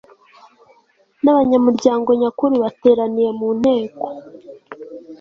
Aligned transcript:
n 1.23 1.25
abanyamuryango 1.31 2.09
nyakuri 2.21 2.55
bateraniye 2.63 3.29
mu 3.39 3.49
nteko 3.59 4.05